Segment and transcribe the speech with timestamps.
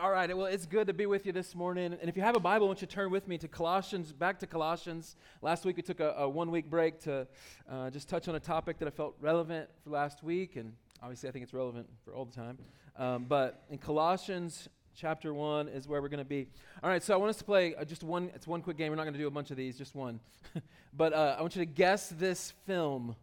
[0.00, 0.34] all right.
[0.34, 1.94] Well, it's good to be with you this morning.
[2.00, 4.38] And if you have a Bible, I want you turn with me to Colossians, back
[4.38, 5.14] to Colossians.
[5.42, 7.26] Last week we took a, a one week break to
[7.70, 10.56] uh, just touch on a topic that I felt relevant for last week.
[10.56, 12.56] And obviously, I think it's relevant for all the time.
[12.96, 16.46] Um, but in Colossians chapter 1 is where we're going to be.
[16.82, 18.88] All right, so I want us to play uh, just one, it's one quick game.
[18.88, 20.18] We're not going to do a bunch of these, just one.
[20.94, 23.16] but uh, I want you to guess this film.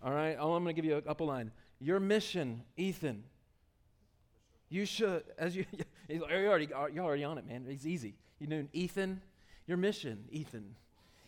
[0.00, 1.50] All right, I'm going to give you a couple line.
[1.80, 3.24] Your mission, Ethan.
[4.70, 5.64] You should, as you,
[6.10, 7.64] you're already, you're already on it, man.
[7.68, 8.14] It's easy.
[8.38, 9.20] You know, Ethan,
[9.66, 10.74] your mission, Ethan.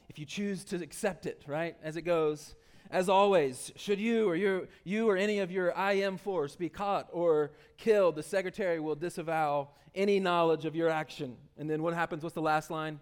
[0.09, 2.55] If you choose to accept it, right, as it goes,
[2.91, 7.09] as always, should you or your, you or any of your IM force be caught
[7.13, 11.37] or killed, the secretary will disavow any knowledge of your action.
[11.57, 12.23] And then what happens?
[12.23, 13.01] What's the last line?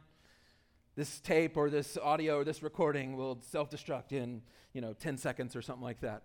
[0.94, 4.42] This tape or this audio or this recording will self-destruct in,
[4.72, 6.22] you know, 10 seconds or something like that.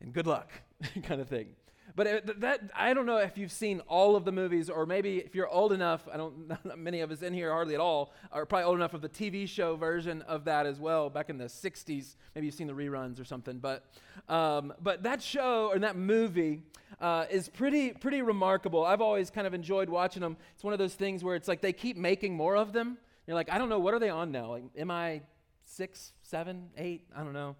[0.00, 0.50] And good luck,
[1.02, 1.48] kind of thing.
[1.94, 5.34] But that I don't know if you've seen all of the movies, or maybe if
[5.34, 6.08] you're old enough.
[6.12, 6.48] I don't.
[6.64, 9.08] Not many of us in here, hardly at all, are probably old enough of the
[9.08, 12.16] TV show version of that as well, back in the '60s.
[12.34, 13.58] Maybe you've seen the reruns or something.
[13.58, 13.84] But,
[14.28, 16.62] um, but that show or that movie
[17.00, 18.84] uh, is pretty pretty remarkable.
[18.84, 20.36] I've always kind of enjoyed watching them.
[20.54, 22.98] It's one of those things where it's like they keep making more of them.
[23.26, 24.50] You're like, I don't know, what are they on now?
[24.50, 25.22] Like, am I
[25.64, 27.06] six, seven, eight?
[27.14, 27.56] I don't know.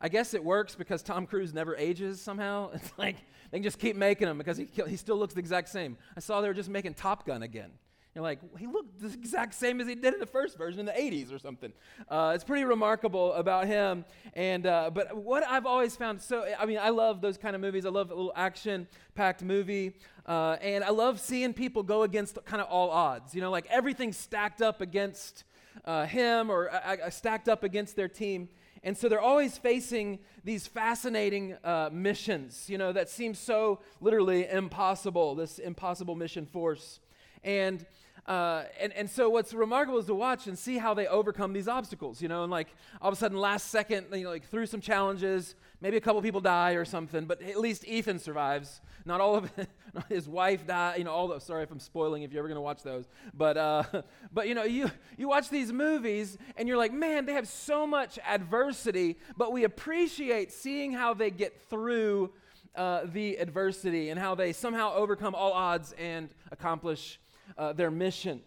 [0.00, 2.70] I guess it works because Tom Cruise never ages somehow.
[2.74, 3.16] It's like
[3.50, 5.96] they can just keep making him because he, he still looks the exact same.
[6.16, 7.70] I saw they were just making Top Gun again.
[8.14, 10.86] You're like, he looked the exact same as he did in the first version in
[10.86, 11.72] the 80s or something.
[12.08, 14.04] Uh, it's pretty remarkable about him.
[14.34, 17.62] And uh, but what I've always found so I mean I love those kind of
[17.62, 17.86] movies.
[17.86, 19.94] I love a little action-packed movie,
[20.26, 23.34] uh, and I love seeing people go against kind of all odds.
[23.34, 25.44] You know, like everything stacked up against
[25.84, 28.48] uh, him or uh, uh, stacked up against their team.
[28.82, 34.48] And so they're always facing these fascinating uh, missions, you know, that seem so literally
[34.48, 37.00] impossible, this impossible mission force.
[37.42, 37.84] And,
[38.26, 41.68] uh, and, and so what's remarkable is to watch and see how they overcome these
[41.68, 42.68] obstacles, you know, and like
[43.00, 46.20] all of a sudden last second, you know, like through some challenges, maybe a couple
[46.22, 48.80] people die or something, but at least Ethan survives.
[49.04, 49.50] Not all of
[50.08, 52.56] his wife died, you know, all those, sorry if I'm spoiling if you're ever going
[52.56, 53.06] to watch those.
[53.34, 53.84] But, uh,
[54.32, 57.86] but you know, you, you watch these movies and you're like, man, they have so
[57.86, 62.32] much adversity, but we appreciate seeing how they get through
[62.74, 67.18] uh, the adversity and how they somehow overcome all odds and accomplish
[67.56, 68.40] uh, their mission.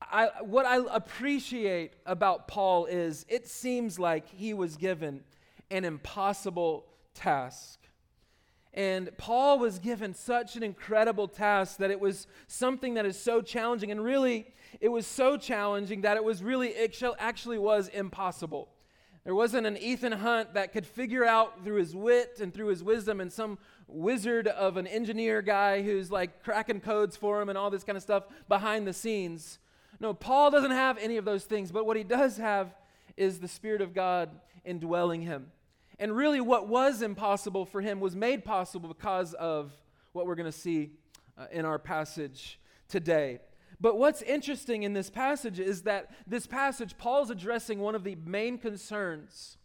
[0.00, 5.22] I, what I appreciate about Paul is it seems like he was given
[5.72, 7.78] an impossible task.
[8.74, 13.42] And Paul was given such an incredible task that it was something that is so
[13.42, 13.90] challenging.
[13.90, 14.46] And really,
[14.80, 18.68] it was so challenging that it was really, it actually was impossible.
[19.24, 22.82] There wasn't an Ethan Hunt that could figure out through his wit and through his
[22.82, 27.56] wisdom and some wizard of an engineer guy who's like cracking codes for him and
[27.56, 29.58] all this kind of stuff behind the scenes.
[30.00, 32.74] No, Paul doesn't have any of those things, but what he does have
[33.16, 34.30] is the Spirit of God
[34.64, 35.52] indwelling him.
[35.98, 39.72] And really, what was impossible for him was made possible because of
[40.12, 40.92] what we're going to see
[41.38, 42.58] uh, in our passage
[42.88, 43.40] today.
[43.80, 48.14] But what's interesting in this passage is that this passage, Paul's addressing one of the
[48.24, 49.58] main concerns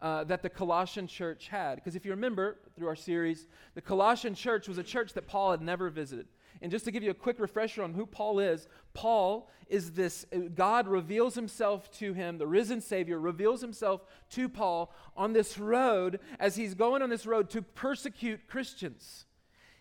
[0.00, 1.76] uh, that the Colossian church had.
[1.76, 5.52] Because if you remember through our series, the Colossian church was a church that Paul
[5.52, 6.26] had never visited.
[6.62, 10.24] And just to give you a quick refresher on who Paul is, Paul is this,
[10.32, 15.58] uh, God reveals himself to him, the risen Savior reveals himself to Paul on this
[15.58, 19.26] road as he's going on this road to persecute Christians.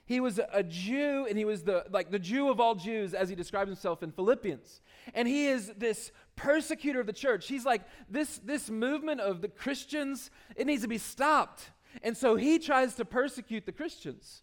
[0.05, 3.29] He was a Jew, and he was the like the Jew of all Jews, as
[3.29, 4.81] he describes himself in Philippians.
[5.13, 7.47] And he is this persecutor of the church.
[7.47, 11.69] He's like, this, this movement of the Christians, it needs to be stopped.
[12.03, 14.41] And so he tries to persecute the Christians.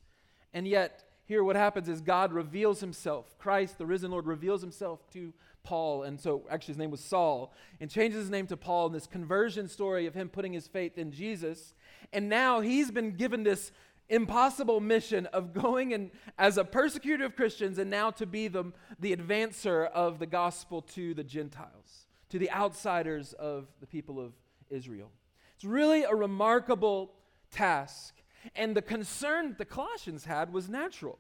[0.55, 3.37] And yet, here what happens is God reveals himself.
[3.39, 6.05] Christ, the risen Lord, reveals himself to Paul.
[6.05, 9.07] And so, actually, his name was Saul, and changes his name to Paul in this
[9.07, 11.75] conversion story of him putting his faith in Jesus.
[12.15, 13.73] And now he's been given this
[14.09, 18.73] impossible mission of going and as a persecutor of Christians and now to be the,
[18.99, 24.33] the advancer of the gospel to the Gentiles, to the outsiders of the people of
[24.71, 25.11] Israel.
[25.57, 27.13] It's really a remarkable
[27.51, 28.15] task.
[28.57, 31.19] And the concern that the Colossians had was natural.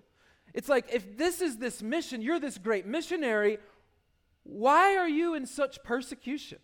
[0.54, 3.58] It's like, if this is this mission, you're this great missionary,
[4.44, 6.58] why are you in such persecution?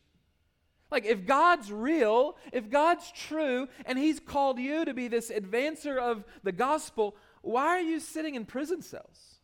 [0.91, 5.99] Like, if God's real, if God's true, and He's called you to be this advancer
[5.99, 9.41] of the gospel, why are you sitting in prison cells?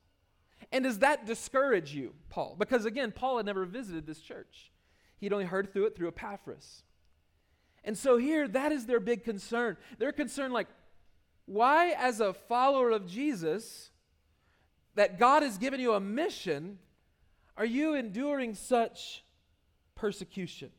[0.73, 2.57] And does that discourage you, Paul?
[2.59, 4.71] Because again, Paul had never visited this church,
[5.19, 6.83] he'd only heard through it through Epaphras.
[7.83, 9.77] And so here, that is their big concern.
[9.99, 10.69] They're concerned, like,
[11.47, 13.90] why, as a follower of Jesus,
[14.95, 16.79] that God has given you a mission,
[17.57, 19.25] are you enduring such
[19.95, 20.71] persecution?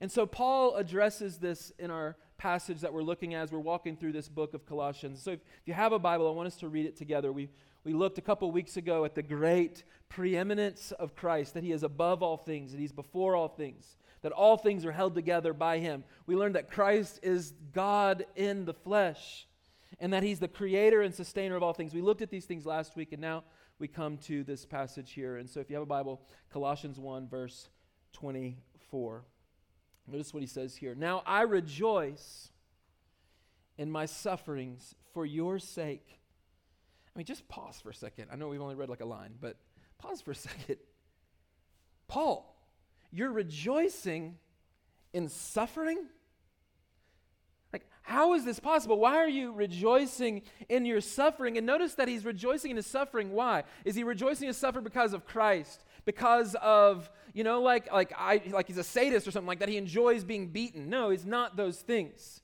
[0.00, 3.96] And so Paul addresses this in our passage that we're looking at as we're walking
[3.96, 5.22] through this book of Colossians.
[5.22, 7.32] So if, if you have a Bible, I want us to read it together.
[7.32, 7.50] We,
[7.84, 11.82] we looked a couple weeks ago at the great preeminence of Christ, that he is
[11.82, 15.78] above all things, that he's before all things, that all things are held together by
[15.78, 16.04] him.
[16.26, 19.46] We learned that Christ is God in the flesh,
[20.02, 21.94] and that he's the creator and sustainer of all things.
[21.94, 23.44] We looked at these things last week, and now
[23.78, 25.36] we come to this passage here.
[25.36, 26.20] And so if you have a Bible,
[26.52, 27.68] Colossians 1, verse
[28.12, 29.24] 24.
[30.08, 30.96] Notice what he says here.
[30.96, 32.50] Now I rejoice
[33.78, 36.18] in my sufferings for your sake.
[37.14, 38.26] I mean, just pause for a second.
[38.32, 39.56] I know we've only read like a line, but
[39.98, 40.78] pause for a second.
[42.08, 42.60] Paul,
[43.12, 44.38] you're rejoicing
[45.12, 46.06] in suffering?
[47.72, 48.98] Like, how is this possible?
[48.98, 51.56] Why are you rejoicing in your suffering?
[51.56, 53.32] And notice that he's rejoicing in his suffering.
[53.32, 53.64] Why?
[53.84, 55.84] Is he rejoicing in his suffering because of Christ?
[56.04, 59.68] Because of, you know, like, like, I, like he's a sadist or something like that.
[59.68, 60.90] He enjoys being beaten.
[60.90, 62.42] No, he's not those things.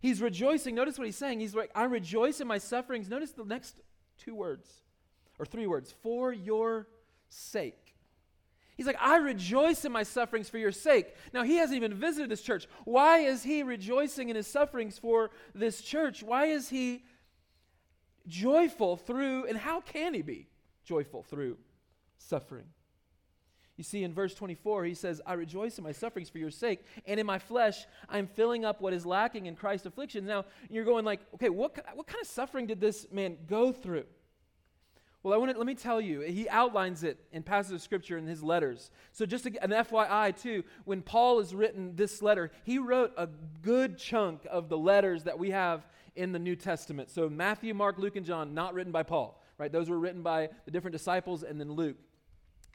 [0.00, 0.74] He's rejoicing.
[0.74, 1.40] Notice what he's saying.
[1.40, 3.08] He's like, I rejoice in my sufferings.
[3.08, 3.76] Notice the next
[4.18, 4.68] two words,
[5.38, 6.88] or three words, for your
[7.28, 7.89] sake.
[8.80, 11.14] He's like, I rejoice in my sufferings for your sake.
[11.34, 12.66] Now, he hasn't even visited this church.
[12.86, 16.22] Why is he rejoicing in his sufferings for this church?
[16.22, 17.04] Why is he
[18.26, 20.48] joyful through, and how can he be
[20.82, 21.58] joyful through
[22.16, 22.64] suffering?
[23.76, 26.82] You see, in verse 24, he says, I rejoice in my sufferings for your sake,
[27.04, 30.26] and in my flesh, I'm filling up what is lacking in Christ's afflictions.
[30.26, 34.06] Now, you're going like, okay, what, what kind of suffering did this man go through?
[35.22, 38.16] Well, I want to, let me tell you, he outlines it in passages of scripture
[38.16, 38.90] in his letters.
[39.12, 43.28] So, just an FYI, too, when Paul has written this letter, he wrote a
[43.60, 45.86] good chunk of the letters that we have
[46.16, 47.10] in the New Testament.
[47.10, 49.70] So, Matthew, Mark, Luke, and John, not written by Paul, right?
[49.70, 51.98] Those were written by the different disciples and then Luke.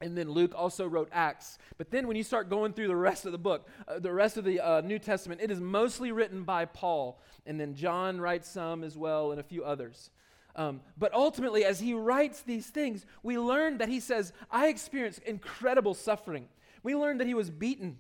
[0.02, 1.58] And then Luke also wrote Acts.
[1.78, 4.38] But then when you start going through the rest of the book, uh, the rest
[4.38, 7.22] of the uh, New Testament, it is mostly written by Paul.
[7.46, 10.12] And then John writes some as well, and a few others.
[10.56, 15.20] Um, but ultimately, as he writes these things, we learn that he says, I experienced
[15.24, 16.48] incredible suffering.
[16.82, 17.98] We learn that he was beaten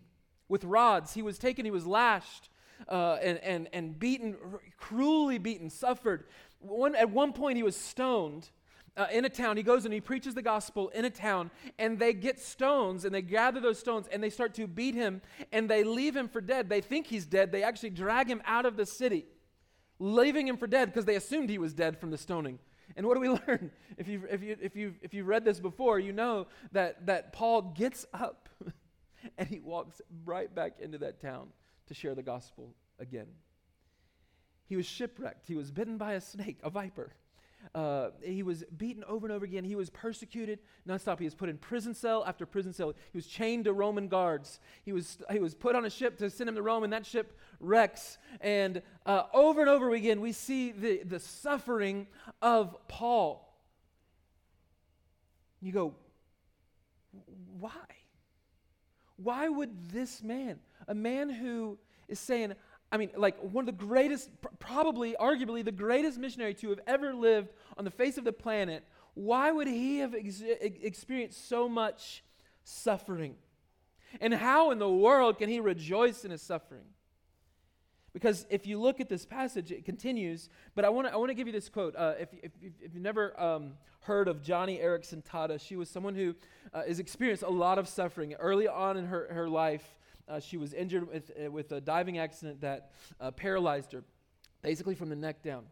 [0.47, 2.49] with rods, he was taken, he was lashed,
[2.87, 4.37] uh, and, and, and beaten,
[4.77, 6.25] cruelly beaten, suffered.
[6.59, 8.49] One, at one point, he was stoned.
[8.95, 11.99] Uh, in a town, he goes and he preaches the gospel in a town, and
[11.99, 15.69] they get stones and they gather those stones and they start to beat him and
[15.69, 16.69] they leave him for dead.
[16.69, 17.51] They think he's dead.
[17.51, 19.25] They actually drag him out of the city
[19.99, 22.59] leaving him for dead because they assumed he was dead from the stoning.
[22.95, 23.71] And what do we learn?
[23.97, 27.33] If you've, if you, if you, if you've read this before, you know that, that
[27.33, 28.49] Paul gets up
[29.37, 31.49] and he walks right back into that town
[31.87, 33.27] to share the gospel again.
[34.67, 35.47] He was shipwrecked.
[35.47, 37.13] He was bitten by a snake, a viper.
[37.73, 39.63] Uh, he was beaten over and over again.
[39.63, 41.19] He was persecuted nonstop.
[41.19, 42.93] He was put in prison cell after prison cell.
[43.11, 44.59] He was chained to Roman guards.
[44.83, 47.05] He was, he was put on a ship to send him to Rome, and that
[47.05, 48.17] ship wrecks.
[48.41, 52.07] And uh, over and over again, we see the, the suffering
[52.41, 53.41] of Paul.
[55.61, 55.95] You go,
[57.59, 57.71] why?
[59.17, 62.53] Why would this man, a man who is saying,
[62.95, 67.13] I mean, like one of the greatest, probably, arguably, the greatest missionary to have ever
[67.13, 72.23] lived on the face of the planet, why would he have ex- experienced so much
[72.63, 73.35] suffering?
[74.21, 76.85] And how in the world can he rejoice in his suffering?
[78.13, 80.47] Because if you look at this passage, it continues.
[80.73, 81.97] But I want to I give you this quote.
[81.97, 83.73] Uh, if, if, if, you've never um,
[84.03, 86.33] heard of Joni Eareckson Tada, she was someone who
[86.73, 89.97] uh, has experienced a lot of suffering early on in her, her life.
[90.27, 94.03] Uh, she was injured with, uh, with a diving accident that uh, paralyzed her,
[94.61, 95.65] basically from the neck down.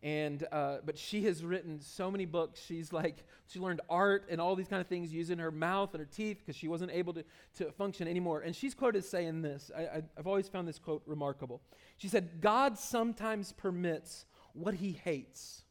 [0.00, 2.60] And uh, but she has written so many books.
[2.64, 5.98] She's like she learned art and all these kind of things using her mouth and
[5.98, 7.24] her teeth because she wasn't able to,
[7.56, 8.42] to function anymore.
[8.42, 9.72] And she's quoted saying this.
[9.76, 11.62] I, I, I've always found this quote remarkable.
[11.96, 15.64] She said, "God sometimes permits what He hates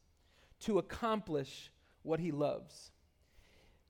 [0.60, 2.90] to accomplish what He loves."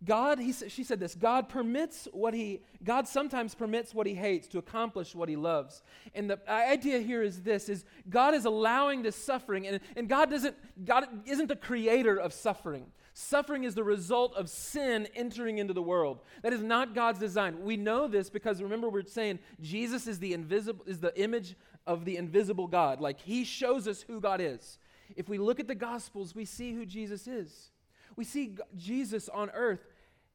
[0.05, 4.47] God, he, she said this, God permits what he, God sometimes permits what he hates
[4.49, 5.83] to accomplish what he loves.
[6.14, 10.31] And the idea here is this, is God is allowing this suffering, and, and God
[10.31, 12.87] doesn't, God isn't the creator of suffering.
[13.12, 16.21] Suffering is the result of sin entering into the world.
[16.43, 17.64] That is not God's design.
[17.64, 22.05] We know this because remember we're saying Jesus is the invisible, is the image of
[22.05, 23.00] the invisible God.
[23.00, 24.78] Like he shows us who God is.
[25.17, 27.71] If we look at the Gospels, we see who Jesus is.
[28.19, 29.87] We see Jesus on earth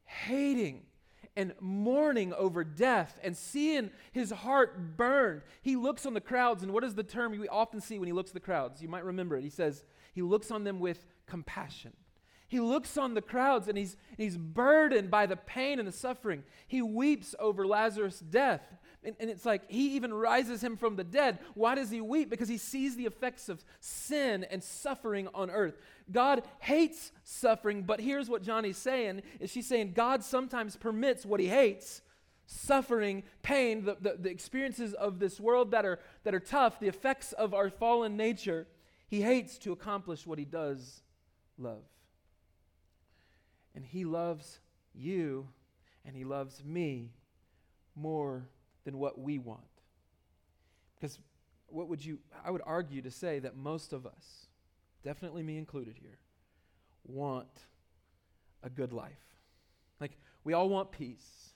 [0.06, 0.84] hating
[1.36, 5.42] and mourning over death and seeing his heart burned.
[5.62, 8.14] He looks on the crowds, and what is the term we often see when he
[8.14, 8.82] looks at the crowds?
[8.82, 9.44] You might remember it.
[9.44, 11.92] He says, he looks on them with compassion.
[12.48, 16.44] He looks on the crowds and he's, he's burdened by the pain and the suffering.
[16.68, 18.62] He weeps over Lazarus' death.
[19.04, 21.40] And, and, it's like he even rises him from the dead.
[21.56, 22.30] Why does he weep?
[22.30, 25.78] Because he sees the effects of sin and suffering on earth.
[26.12, 31.40] God hates suffering, but here's what Joni's saying is she's saying God sometimes permits what
[31.40, 32.02] he hates
[32.46, 36.88] suffering, pain, the, the, the, experiences of this world that are, that are tough, the
[36.88, 38.68] effects of our fallen nature,
[39.08, 41.02] he hates to accomplish what he does
[41.58, 41.84] love.
[43.76, 44.60] And he loves
[44.94, 45.48] you
[46.06, 47.12] and he loves me
[47.96, 48.48] more
[48.84, 49.62] than what we want.
[50.96, 51.20] Because
[51.68, 54.48] what would you, I would argue to say that most of us,
[55.04, 56.18] definitely me included here,
[57.06, 57.66] want
[58.64, 59.12] a good life.
[60.00, 61.54] Like, we all want peace.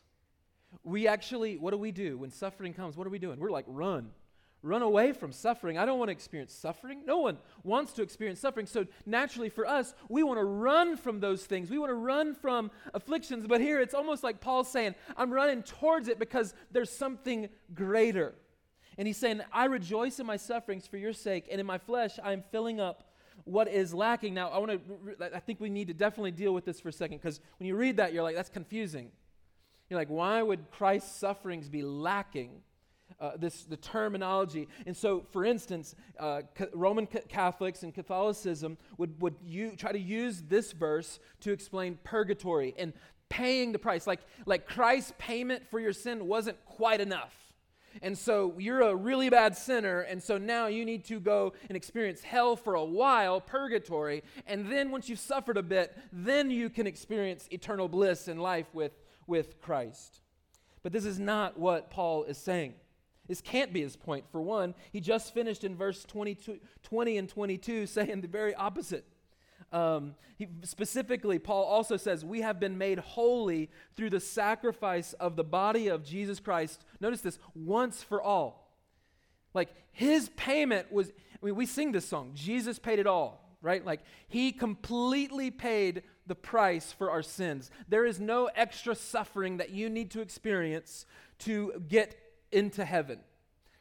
[0.83, 2.97] We actually, what do we do when suffering comes?
[2.97, 3.39] What are we doing?
[3.39, 4.11] We're like, run.
[4.63, 5.77] Run away from suffering.
[5.77, 7.05] I don't want to experience suffering.
[7.05, 8.65] No one wants to experience suffering.
[8.65, 11.69] So, naturally, for us, we want to run from those things.
[11.69, 13.45] We want to run from afflictions.
[13.47, 18.33] But here, it's almost like Paul's saying, I'm running towards it because there's something greater.
[18.97, 22.19] And he's saying, I rejoice in my sufferings for your sake, and in my flesh,
[22.21, 23.11] I am filling up
[23.47, 24.33] what is lacking.
[24.33, 26.93] Now, I want to, I think we need to definitely deal with this for a
[26.93, 29.11] second because when you read that, you're like, that's confusing.
[29.89, 32.61] You're like, why would Christ's sufferings be lacking?
[33.21, 34.67] Uh, this the terminology.
[34.85, 36.41] And so, for instance, uh,
[36.73, 42.75] Roman Catholics and Catholicism would would you try to use this verse to explain purgatory
[42.77, 42.91] and
[43.29, 44.07] paying the price.
[44.07, 47.46] Like like Christ's payment for your sin wasn't quite enough.
[48.01, 51.75] And so you're a really bad sinner, and so now you need to go and
[51.75, 56.69] experience hell for a while, purgatory, and then once you've suffered a bit, then you
[56.69, 58.93] can experience eternal bliss in life with
[59.27, 60.21] with Christ.
[60.81, 62.73] But this is not what Paul is saying.
[63.27, 64.23] This can't be his point.
[64.31, 69.05] For one, he just finished in verse 22, 20 and 22 saying the very opposite.
[69.71, 75.35] Um, he, specifically, Paul also says, We have been made holy through the sacrifice of
[75.35, 76.85] the body of Jesus Christ.
[76.99, 78.67] Notice this once for all.
[79.53, 83.83] Like his payment was, I mean, we sing this song, Jesus paid it all, right?
[83.83, 87.71] Like he completely paid the price for our sins.
[87.87, 91.05] There is no extra suffering that you need to experience
[91.39, 92.15] to get
[92.51, 93.19] into heaven.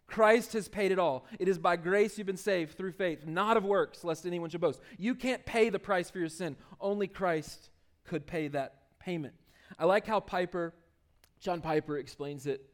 [0.06, 1.26] Christ has paid it all.
[1.38, 4.60] It is by grace you've been saved through faith, not of works, lest anyone should
[4.60, 4.80] boast.
[4.98, 6.56] You can't pay the price for your sin.
[6.80, 7.70] Only Christ
[8.04, 9.34] could pay that payment.
[9.78, 10.74] I like how Piper,
[11.40, 12.64] John Piper, explains it.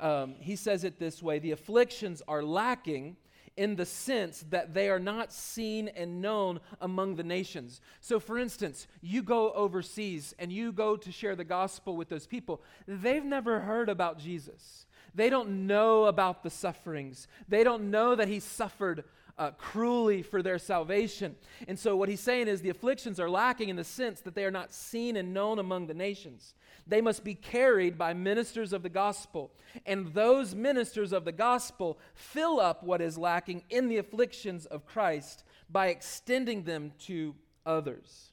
[0.00, 3.16] Um, he says it this way The afflictions are lacking
[3.56, 7.82] in the sense that they are not seen and known among the nations.
[8.00, 12.26] So, for instance, you go overseas and you go to share the gospel with those
[12.26, 14.86] people, they've never heard about Jesus.
[15.14, 19.04] They don't know about the sufferings, they don't know that he suffered
[19.38, 21.34] uh, cruelly for their salvation.
[21.66, 24.44] And so, what he's saying is the afflictions are lacking in the sense that they
[24.44, 26.54] are not seen and known among the nations.
[26.86, 29.52] They must be carried by ministers of the gospel.
[29.86, 34.84] And those ministers of the gospel fill up what is lacking in the afflictions of
[34.84, 38.32] Christ by extending them to others.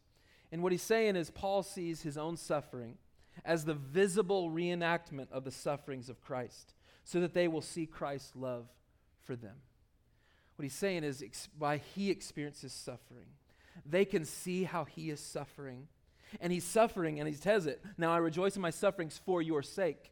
[0.51, 2.97] And what he's saying is, Paul sees his own suffering
[3.45, 8.35] as the visible reenactment of the sufferings of Christ, so that they will see Christ's
[8.35, 8.67] love
[9.21, 9.55] for them.
[10.55, 11.23] What he's saying is,
[11.57, 13.27] by he experiences suffering,
[13.85, 15.87] they can see how he is suffering.
[16.41, 17.83] And he's suffering, and he says it.
[17.97, 20.11] Now I rejoice in my sufferings for your sake.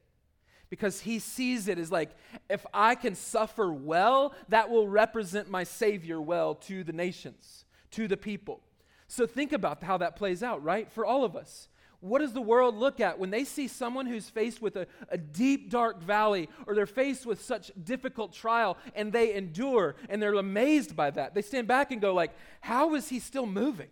[0.69, 2.10] Because he sees it as like,
[2.50, 8.07] if I can suffer well, that will represent my Savior well to the nations, to
[8.07, 8.62] the people.
[9.07, 10.91] So think about how that plays out, right?
[10.91, 11.69] For all of us.
[12.00, 15.18] What does the world look at when they see someone who's faced with a, a,
[15.18, 20.36] deep, dark valley or they're faced with such difficult trial and they endure and they're
[20.36, 21.34] amazed by that?
[21.34, 23.88] They stand back and go like, how is he still moving?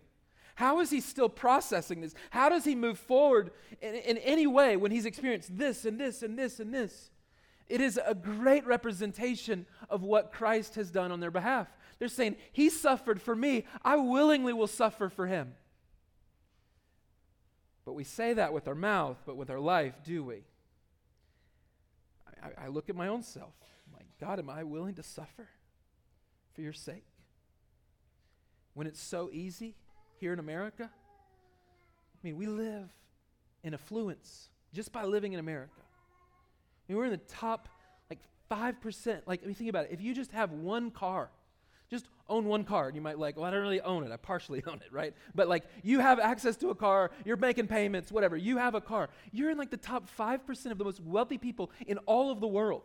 [0.54, 2.14] How is he still processing this?
[2.30, 3.50] How does he move forward
[3.82, 7.10] in, in any way when he's experienced this and this and this and this?
[7.68, 11.66] It is a great representation of what Christ has done on their behalf.
[11.98, 13.64] They're saying, He suffered for me.
[13.84, 15.54] I willingly will suffer for him.
[17.86, 20.42] But we say that with our mouth, but with our life, do we?
[22.42, 23.54] I, I look at my own self.
[23.92, 25.48] My God, am I willing to suffer
[26.52, 27.04] for your sake?
[28.74, 29.76] When it's so easy
[30.18, 30.90] here in America?
[30.92, 32.88] I mean, we live
[33.62, 35.70] in affluence just by living in America.
[35.78, 37.68] I mean, we're in the top
[38.10, 38.18] like
[38.50, 39.20] 5%.
[39.26, 39.92] Like, I mean, think about it.
[39.92, 41.30] If you just have one car,
[41.96, 42.90] just own one car.
[42.94, 44.12] You might like, well, I don't really own it.
[44.12, 45.14] I partially own it, right?
[45.34, 48.36] But like you have access to a car, you're making payments, whatever.
[48.36, 49.08] You have a car.
[49.32, 52.48] You're in like the top 5% of the most wealthy people in all of the
[52.48, 52.82] world.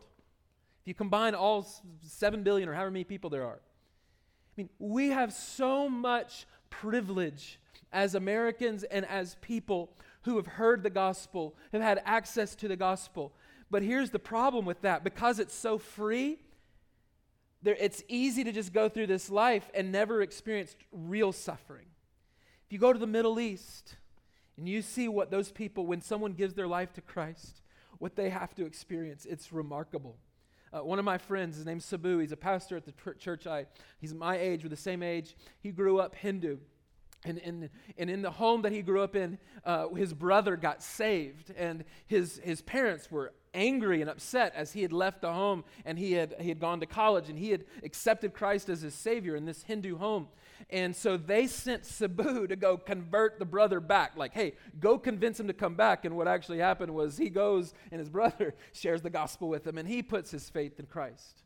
[0.82, 1.68] If you combine all
[2.06, 3.60] 7 billion or however many people there are.
[3.60, 7.60] I mean, we have so much privilege
[7.94, 12.75] as Americans and as people who have heard the gospel, have had access to the
[12.75, 13.34] gospel.
[13.70, 16.39] But here's the problem with that because it's so free,
[17.63, 21.86] there, it's easy to just go through this life and never experience real suffering.
[22.65, 23.96] If you go to the Middle East
[24.58, 27.62] and you see what those people, when someone gives their life to Christ,
[28.00, 30.18] what they have to experience, it's remarkable.
[30.74, 33.65] Uh, one of my friends, his name's Sabu, he's a pastor at the church I,
[34.00, 35.36] he's my age, we're the same age.
[35.60, 36.58] He grew up Hindu.
[37.24, 40.82] And, and, and in the home that he grew up in, uh, his brother got
[40.82, 45.63] saved, and his, his parents were angry and upset as he had left the home
[45.86, 48.93] and he had, he had gone to college and he had accepted Christ as his
[48.93, 50.27] Savior in this Hindu home.
[50.70, 54.15] And so they sent Sabu to go convert the brother back.
[54.15, 56.05] Like, hey, go convince him to come back.
[56.05, 59.77] And what actually happened was he goes and his brother shares the gospel with him
[59.77, 61.43] and he puts his faith in Christ.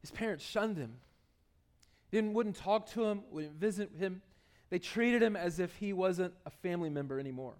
[0.00, 0.94] His parents shunned him,
[2.10, 4.20] didn't, wouldn't talk to him, wouldn't visit him.
[4.70, 7.54] They treated him as if he wasn't a family member anymore.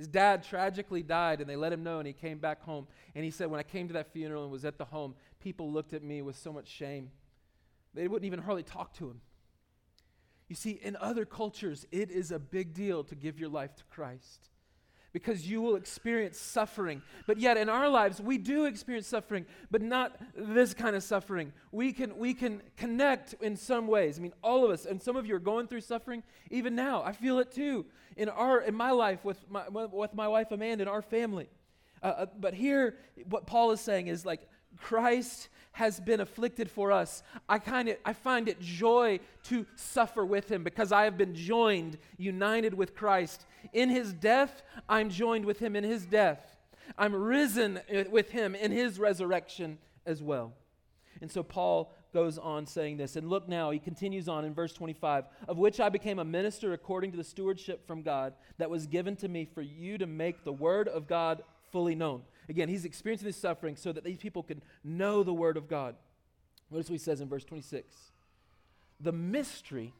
[0.00, 2.86] His dad tragically died, and they let him know, and he came back home.
[3.14, 5.70] And he said, When I came to that funeral and was at the home, people
[5.70, 7.10] looked at me with so much shame.
[7.92, 9.20] They wouldn't even hardly talk to him.
[10.48, 13.84] You see, in other cultures, it is a big deal to give your life to
[13.90, 14.48] Christ
[15.12, 17.02] because you will experience suffering.
[17.26, 21.52] But yet in our lives, we do experience suffering, but not this kind of suffering.
[21.72, 24.18] We can, we can connect in some ways.
[24.18, 27.02] I mean, all of us, and some of you are going through suffering even now.
[27.02, 27.86] I feel it too
[28.16, 31.48] in, our, in my life with my, with my wife Amanda and our family.
[32.02, 32.96] Uh, uh, but here,
[33.28, 37.96] what Paul is saying is like, Christ has been afflicted for us, I kind of
[38.04, 42.94] I find it joy to suffer with him because I have been joined, united with
[42.94, 43.46] Christ.
[43.72, 46.56] In his death, I'm joined with him in his death.
[46.98, 50.52] I'm risen uh, with him in his resurrection as well.
[51.20, 53.16] And so Paul goes on saying this.
[53.16, 56.72] And look now, he continues on in verse 25, of which I became a minister
[56.72, 60.44] according to the stewardship from God that was given to me for you to make
[60.44, 62.22] the word of God fully known.
[62.50, 65.94] Again, he's experiencing this suffering so that these people can know the word of God.
[66.68, 67.94] Notice what he says in verse 26
[68.98, 69.94] The mystery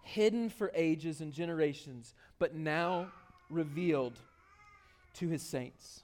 [0.00, 3.12] hidden for ages and generations, but now
[3.50, 4.18] revealed
[5.14, 6.02] to his saints.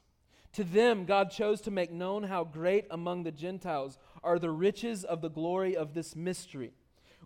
[0.53, 5.05] To them, God chose to make known how great among the Gentiles are the riches
[5.05, 6.73] of the glory of this mystery,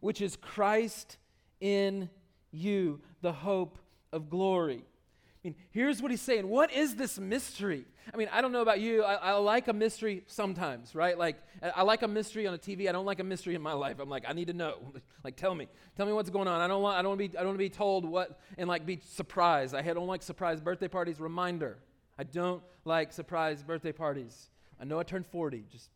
[0.01, 1.17] which is Christ
[1.61, 2.09] in
[2.53, 3.79] you, the hope
[4.13, 4.85] of glory.
[4.85, 6.47] I mean, here's what he's saying.
[6.47, 7.87] What is this mystery?
[8.13, 9.03] I mean, I don't know about you.
[9.03, 11.17] I, I, like a mystery sometimes, right?
[11.17, 12.89] Like, I like a mystery on a TV.
[12.89, 13.99] I don't like a mystery in my life.
[14.01, 14.79] I'm like, I need to know.
[15.25, 15.69] like, tell me.
[15.97, 16.61] Tell me what's going on.
[16.61, 18.41] I don't want, I don't want to be, I don't want to be told what
[18.59, 19.75] and like be surprised.
[19.75, 21.21] I don't like surprise birthday parties.
[21.21, 21.79] Reminder.
[22.19, 24.49] I don't like surprise birthday parties.
[24.81, 25.65] I know I turned 40.
[25.71, 25.91] Just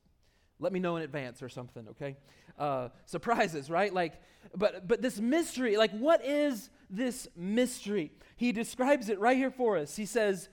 [0.58, 2.16] let me know in advance or something, okay?
[2.58, 3.92] Uh, surprises, right?
[3.92, 4.14] Like,
[4.56, 8.12] but but this mystery, like, what is this mystery?
[8.36, 9.96] He describes it right here for us.
[9.96, 10.48] He says,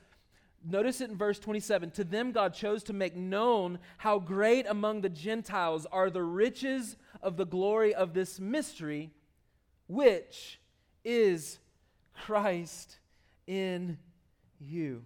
[0.65, 5.02] notice it in verse 27 To them God chose to make known how great among
[5.02, 9.12] the Gentiles are the riches of the glory of this mystery,
[9.88, 10.60] which
[11.04, 11.60] is
[12.13, 12.99] Christ
[13.47, 13.97] in
[14.60, 15.04] you.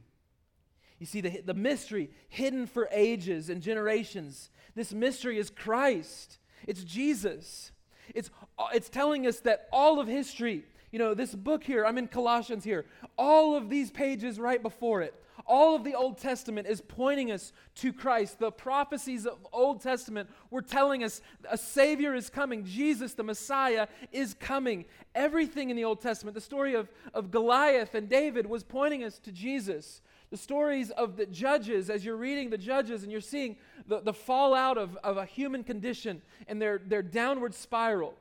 [1.00, 6.40] You see, the, the mystery hidden for ages and generations, this mystery is Christ.
[6.68, 7.72] It's Jesus.
[8.16, 8.30] It's,
[8.74, 12.64] it's telling us that all of history, you know, this book here, I'm in Colossians
[12.64, 12.86] here,
[13.18, 15.14] all of these pages right before it,
[15.48, 18.40] all of the Old Testament is pointing us to Christ.
[18.40, 22.66] The prophecies of Old Testament were telling us a Savior is coming.
[22.66, 24.86] Jesus, the Messiah, is coming.
[25.16, 29.20] Everything in the Old Testament, the story of, of Goliath and David, was pointing us
[29.20, 30.02] to Jesus.
[30.30, 33.56] The stories of the judges, as you're reading the judges and you're seeing
[33.88, 38.14] the, the fallout of, of a human condition and their, their downward spiral,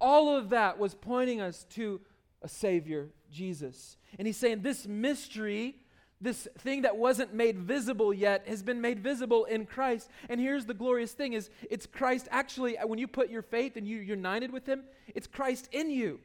[0.00, 2.00] all of that was pointing us to
[2.42, 3.96] a Savior, Jesus.
[4.18, 5.76] And he's saying this mystery,
[6.20, 10.08] this thing that wasn't made visible yet, has been made visible in Christ.
[10.28, 13.86] And here's the glorious thing is it's Christ actually, when you put your faith and
[13.86, 16.20] you're united with him, it's Christ in you.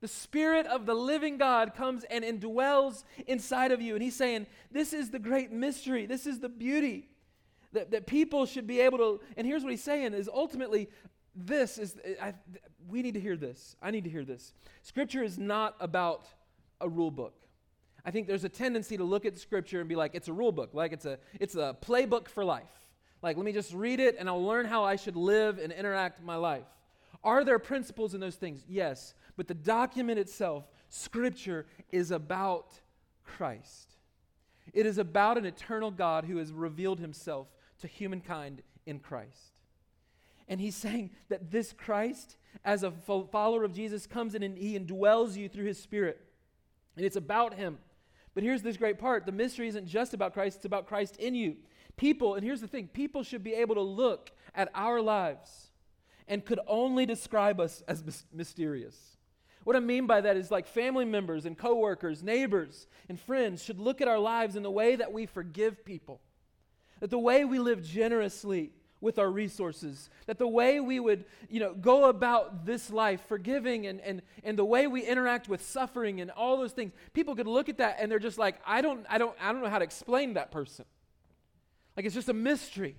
[0.00, 3.94] The Spirit of the living God comes and indwells inside of you.
[3.94, 6.06] And He's saying, This is the great mystery.
[6.06, 7.08] This is the beauty
[7.72, 9.20] that, that people should be able to.
[9.36, 10.90] And here's what He's saying is ultimately,
[11.34, 12.34] this is, I,
[12.88, 13.74] we need to hear this.
[13.82, 14.52] I need to hear this.
[14.82, 16.26] Scripture is not about
[16.80, 17.34] a rule book.
[18.06, 20.52] I think there's a tendency to look at Scripture and be like, it's a rule
[20.52, 22.62] book, like it's a, it's a playbook for life.
[23.20, 26.22] Like, let me just read it and I'll learn how I should live and interact
[26.22, 26.66] my life.
[27.24, 28.64] Are there principles in those things?
[28.68, 29.14] Yes.
[29.36, 32.80] But the document itself, Scripture, is about
[33.24, 33.96] Christ.
[34.72, 37.48] It is about an eternal God who has revealed himself
[37.80, 39.56] to humankind in Christ.
[40.46, 44.78] And he's saying that this Christ, as a follower of Jesus, comes in and he
[44.78, 46.20] indwells you through his spirit.
[46.94, 47.78] And it's about him.
[48.36, 51.34] But here's this great part the mystery isn't just about Christ, it's about Christ in
[51.34, 51.56] you.
[51.96, 55.70] People, and here's the thing people should be able to look at our lives
[56.28, 59.16] and could only describe us as mysterious.
[59.64, 63.80] What I mean by that is like family members and coworkers, neighbors and friends should
[63.80, 66.20] look at our lives in the way that we forgive people.
[67.00, 71.60] That the way we live generously with our resources, that the way we would, you
[71.60, 76.20] know, go about this life, forgiving and, and, and the way we interact with suffering
[76.20, 79.04] and all those things, people could look at that and they're just like, I don't,
[79.08, 80.86] I don't, I don't know how to explain that person.
[81.96, 82.96] Like it's just a mystery.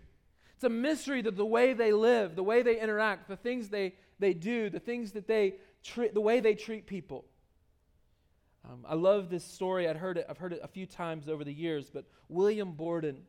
[0.56, 3.94] It's a mystery that the way they live, the way they interact, the things they,
[4.20, 7.26] they do, the things that they treat, the way they treat people.
[8.70, 9.88] Um, I love this story.
[9.88, 13.22] I'd heard it, I've heard it a few times over the years, but William Borden,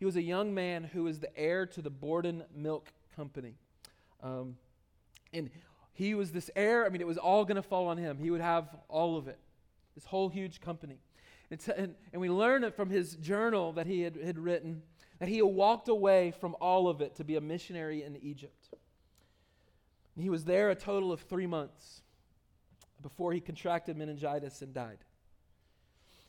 [0.00, 3.54] he was a young man who was the heir to the Borden Milk Company.
[4.22, 4.56] Um,
[5.34, 5.50] and
[5.92, 6.86] he was this heir.
[6.86, 8.16] I mean, it was all going to fall on him.
[8.16, 9.38] He would have all of it,
[9.94, 10.96] this whole huge company.
[11.50, 14.80] And, and, and we learn it from his journal that he had, had written
[15.18, 18.70] that he walked away from all of it to be a missionary in Egypt.
[20.14, 22.00] And he was there a total of three months
[23.02, 25.04] before he contracted meningitis and died.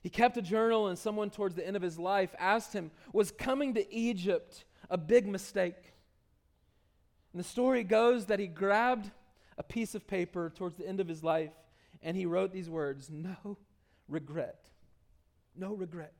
[0.02, 3.32] He kept a journal, and someone towards the end of his life asked him, Was
[3.32, 5.94] coming to Egypt a big mistake?
[7.34, 9.10] And the story goes that he grabbed
[9.58, 11.52] a piece of paper towards the end of his life
[12.02, 13.58] and he wrote these words No
[14.08, 14.70] regret.
[15.56, 16.14] No regret.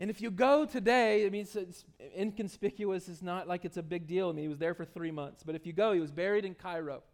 [0.00, 1.84] And if you go today, I mean, it's, it's,
[2.18, 3.08] inconspicuous.
[3.08, 4.28] It's not like it's a big deal.
[4.28, 5.44] I mean, he was there for three months.
[5.44, 7.04] But if you go, he was buried in Cairo,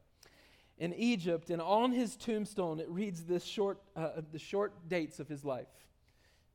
[0.81, 5.29] in Egypt, and on his tombstone it reads this short, uh, the short dates of
[5.29, 5.69] his life.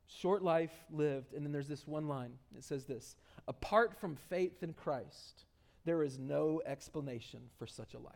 [0.08, 2.34] Short life lived, and then there's this one line.
[2.58, 3.16] It says this:
[3.48, 5.46] Apart from faith in Christ,
[5.86, 8.14] there is no explanation for such a life.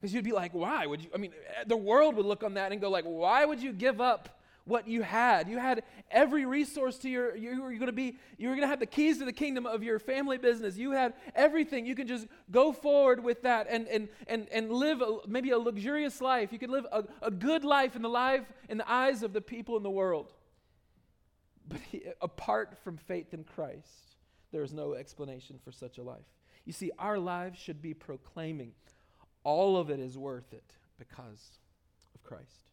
[0.00, 1.10] Because you'd be like, why would you?
[1.14, 1.32] I mean,
[1.66, 4.39] the world would look on that and go like, why would you give up?
[4.64, 5.48] What you had.
[5.48, 8.68] You had every resource to your, you were going to be, you were going to
[8.68, 10.76] have the keys to the kingdom of your family business.
[10.76, 11.86] You had everything.
[11.86, 15.58] You can just go forward with that and, and, and, and live a, maybe a
[15.58, 16.52] luxurious life.
[16.52, 19.40] You could live a, a good life in the life, in the eyes of the
[19.40, 20.32] people in the world.
[21.68, 24.16] But he, apart from faith in Christ,
[24.52, 26.26] there is no explanation for such a life.
[26.64, 28.72] You see, our lives should be proclaiming
[29.44, 31.58] all of it is worth it because
[32.14, 32.68] of Christ.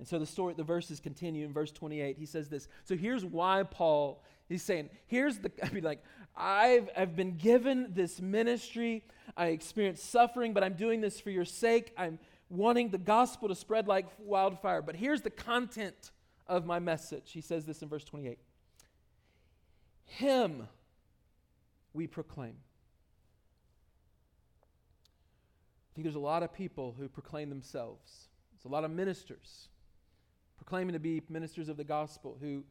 [0.00, 2.16] And so the story, the verses continue in verse 28.
[2.18, 2.68] He says this.
[2.84, 6.02] So here's why Paul, he's saying, here's the, I mean, like,
[6.34, 9.04] I've, I've been given this ministry.
[9.36, 11.92] I experienced suffering, but I'm doing this for your sake.
[11.98, 14.80] I'm wanting the gospel to spread like wildfire.
[14.80, 16.12] But here's the content
[16.46, 17.32] of my message.
[17.32, 18.38] He says this in verse 28
[20.06, 20.66] Him
[21.92, 22.54] we proclaim.
[25.84, 28.28] I think there's a lot of people who proclaim themselves.
[28.54, 29.68] There's a lot of ministers
[30.60, 32.62] proclaiming to be ministers of the gospel who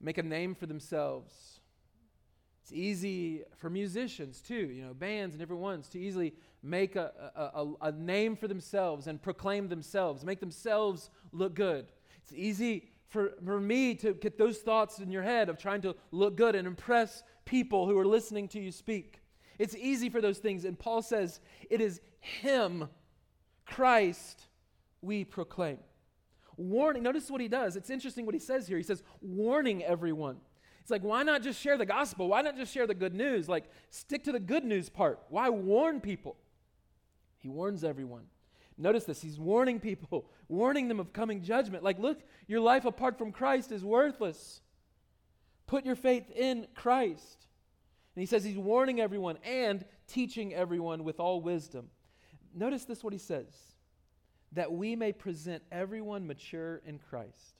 [0.00, 1.60] make a name for themselves.
[2.62, 7.12] It's easy for musicians too, you know, bands and different ones to easily make a,
[7.36, 11.92] a, a, a name for themselves and proclaim themselves, make themselves look good.
[12.22, 15.96] It's easy for, for me to get those thoughts in your head of trying to
[16.10, 19.20] look good and impress people who are listening to you speak.
[19.58, 20.64] It's easy for those things.
[20.64, 22.88] And Paul says, it is Him,
[23.66, 24.46] Christ,
[25.02, 25.78] we proclaim
[26.58, 27.02] warning.
[27.02, 27.76] Notice what he does.
[27.76, 28.76] It's interesting what he says here.
[28.76, 30.36] He says, warning everyone.
[30.82, 32.28] It's like, why not just share the gospel?
[32.28, 33.48] Why not just share the good news?
[33.48, 35.20] Like, stick to the good news part.
[35.28, 36.36] Why warn people?
[37.38, 38.24] He warns everyone.
[38.76, 39.20] Notice this.
[39.20, 41.84] He's warning people, warning them of coming judgment.
[41.84, 44.60] Like, look, your life apart from Christ is worthless.
[45.66, 47.46] Put your faith in Christ.
[48.14, 51.90] And he says he's warning everyone and teaching everyone with all wisdom.
[52.54, 53.46] Notice this what he says
[54.52, 57.54] that we may present everyone mature in Christ.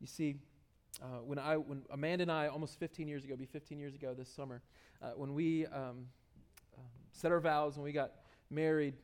[0.00, 0.36] You see,
[1.00, 4.14] uh, when I, when Amanda and I, almost 15 years ago, be 15 years ago
[4.14, 4.62] this summer,
[5.00, 6.06] uh, when we um,
[6.76, 8.12] um, set our vows, when we got
[8.50, 8.94] married,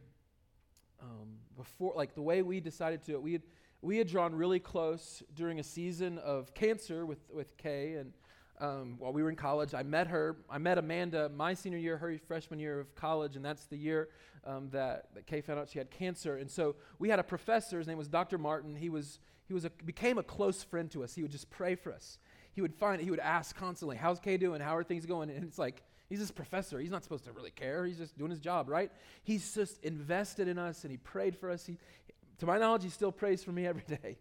[1.01, 3.43] um, before, like the way we decided to, it, we had,
[3.81, 8.13] we had drawn really close during a season of cancer with, with Kay, and
[8.61, 9.75] um, while we were in college.
[9.75, 10.37] I met her.
[10.51, 14.09] I met Amanda my senior year, her freshman year of college, and that's the year
[14.45, 16.37] um, that, that Kay found out she had cancer.
[16.37, 17.79] And so we had a professor.
[17.79, 18.39] His name was Dr.
[18.39, 18.75] Martin.
[18.75, 21.15] He was he was a, became a close friend to us.
[21.15, 22.19] He would just pray for us.
[22.53, 24.61] He would find he would ask constantly, "How's Kay doing?
[24.61, 26.79] How are things going?" And it's like he's this professor.
[26.79, 27.87] He's not supposed to really care.
[27.87, 28.91] He's just doing his job, right?
[29.23, 31.65] He's just invested in us, and he prayed for us.
[31.67, 31.79] He,
[32.39, 34.19] to my knowledge, he still prays for me every day.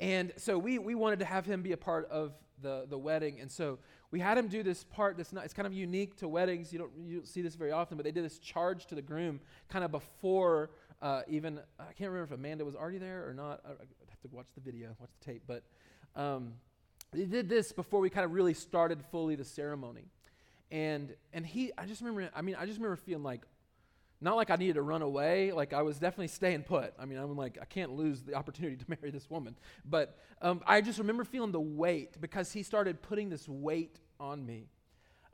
[0.00, 2.32] And so we, we wanted to have him be a part of
[2.62, 3.40] the, the wedding.
[3.40, 3.78] And so
[4.10, 6.72] we had him do this part that's not, it's kind of unique to weddings.
[6.72, 9.02] You don't, you don't see this very often, but they did this charge to the
[9.02, 10.70] groom kind of before
[11.02, 13.60] uh, even, I can't remember if Amanda was already there or not.
[13.64, 15.42] I, would have to watch the video, watch the tape.
[15.46, 15.64] But
[16.14, 16.52] um,
[17.12, 20.04] they did this before we kind of really started fully the ceremony.
[20.70, 23.42] And, and he, I just remember, I mean, I just remember feeling like,
[24.22, 25.52] not like I needed to run away.
[25.52, 26.94] Like I was definitely staying put.
[26.98, 29.56] I mean, I'm like, I can't lose the opportunity to marry this woman.
[29.84, 34.44] But um, I just remember feeling the weight because he started putting this weight on
[34.46, 34.68] me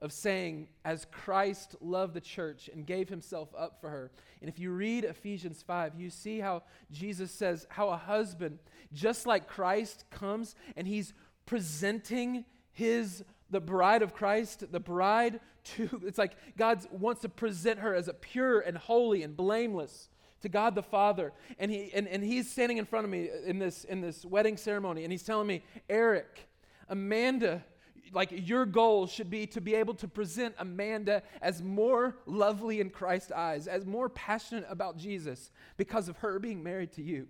[0.00, 4.12] of saying, as Christ loved the church and gave himself up for her.
[4.40, 8.58] And if you read Ephesians 5, you see how Jesus says how a husband,
[8.92, 11.14] just like Christ, comes and he's
[11.46, 15.40] presenting his the bride of Christ, the bride
[15.76, 20.08] to, it's like God wants to present her as a pure and holy and blameless
[20.42, 21.32] to God the Father.
[21.58, 24.56] And, he, and, and he's standing in front of me in this, in this wedding
[24.56, 26.48] ceremony, and he's telling me, Eric,
[26.88, 27.64] Amanda,
[28.12, 32.90] like your goal should be to be able to present Amanda as more lovely in
[32.90, 37.26] Christ's eyes, as more passionate about Jesus because of her being married to you.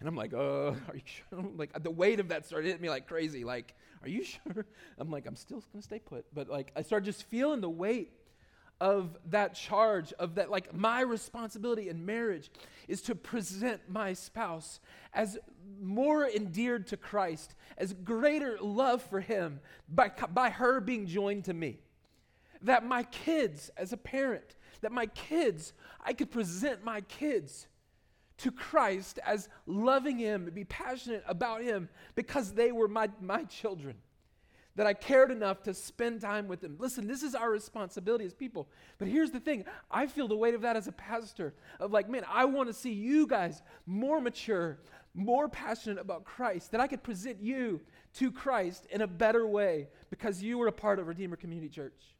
[0.00, 1.44] And I'm like, oh, are you sure?
[1.56, 3.44] like the weight of that started hitting me like crazy.
[3.44, 4.66] Like, are you sure?
[4.98, 6.26] I'm like, I'm still gonna stay put.
[6.34, 8.12] But like I started just feeling the weight
[8.80, 12.50] of that charge, of that, like my responsibility in marriage
[12.88, 14.80] is to present my spouse
[15.14, 15.38] as
[15.80, 21.54] more endeared to Christ, as greater love for him by, by her being joined to
[21.54, 21.78] me.
[22.62, 25.72] That my kids, as a parent, that my kids,
[26.04, 27.66] I could present my kids
[28.38, 33.96] to Christ as loving Him be passionate about Him because they were my, my children.
[34.74, 36.76] That I cared enough to spend time with them.
[36.78, 38.68] Listen, this is our responsibility as people.
[38.98, 42.10] But here's the thing I feel the weight of that as a pastor of like,
[42.10, 44.78] man, I want to see you guys more mature,
[45.14, 47.80] more passionate about Christ, that I could present you
[48.14, 52.14] to Christ in a better way because you were a part of Redeemer Community Church.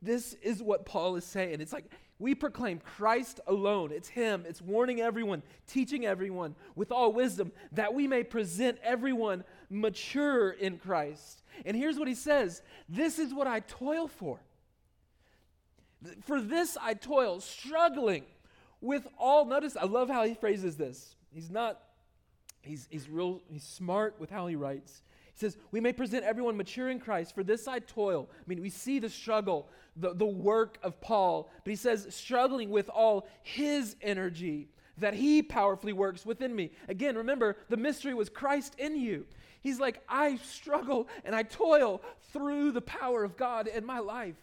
[0.00, 1.60] This is what Paul is saying.
[1.60, 3.92] It's like we proclaim Christ alone.
[3.92, 4.44] It's Him.
[4.48, 10.78] It's warning everyone, teaching everyone with all wisdom that we may present everyone mature in
[10.78, 11.42] Christ.
[11.64, 14.40] And here's what he says This is what I toil for.
[16.24, 18.24] For this I toil, struggling
[18.80, 19.44] with all.
[19.44, 21.16] Notice, I love how he phrases this.
[21.32, 21.80] He's not,
[22.62, 25.02] he's, he's real, he's smart with how he writes.
[25.34, 27.34] He says, We may present everyone mature in Christ.
[27.34, 28.28] For this I toil.
[28.32, 32.70] I mean, we see the struggle, the, the work of Paul, but he says, struggling
[32.70, 36.70] with all his energy that he powerfully works within me.
[36.88, 39.26] Again, remember, the mystery was Christ in you.
[39.60, 44.36] He's like, I struggle and I toil through the power of God in my life.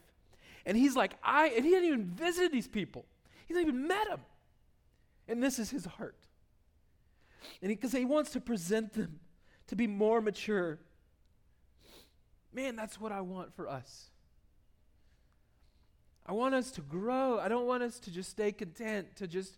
[0.65, 3.05] And he's like, I, and he hadn't even visited these people,
[3.47, 4.21] he hasn't even met them.
[5.27, 6.17] And this is his heart.
[7.61, 9.19] And because he, he wants to present them
[9.67, 10.79] to be more mature.
[12.53, 14.09] Man, that's what I want for us.
[16.25, 17.39] I want us to grow.
[17.39, 19.57] I don't want us to just stay content, to just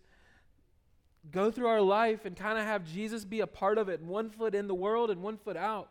[1.32, 4.30] go through our life and kind of have Jesus be a part of it, one
[4.30, 5.90] foot in the world and one foot out,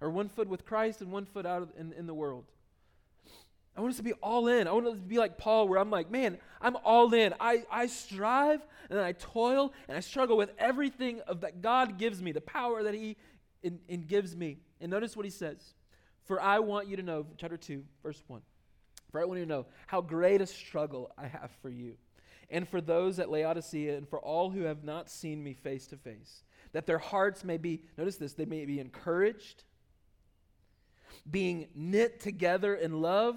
[0.00, 2.44] or one foot with Christ and one foot out in, in the world.
[3.76, 4.66] I want us to be all in.
[4.66, 7.34] I want us to be like Paul, where I'm like, man, I'm all in.
[7.38, 12.22] I, I strive and I toil and I struggle with everything of that God gives
[12.22, 13.16] me, the power that He
[13.62, 14.58] and, and gives me.
[14.80, 15.74] And notice what he says.
[16.24, 18.40] For I want you to know, chapter 2, verse 1.
[19.16, 21.96] For I want you to know how great a struggle I have for you,
[22.50, 25.96] and for those at Laodicea, and for all who have not seen me face to
[25.96, 29.64] face, that their hearts may be, notice this, they may be encouraged,
[31.30, 33.36] being knit together in love,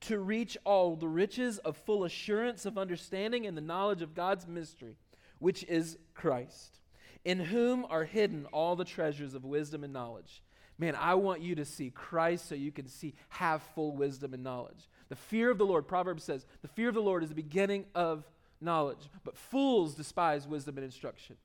[0.00, 4.48] to reach all the riches of full assurance of understanding and the knowledge of God's
[4.48, 4.96] mystery,
[5.38, 6.80] which is Christ
[7.24, 10.42] in whom are hidden all the treasures of wisdom and knowledge.
[10.78, 14.42] Man, I want you to see Christ so you can see, have full wisdom and
[14.42, 14.88] knowledge.
[15.12, 17.84] The fear of the Lord, Proverbs says, the fear of the Lord is the beginning
[17.94, 18.24] of
[18.62, 21.36] knowledge, but fools despise wisdom and instruction.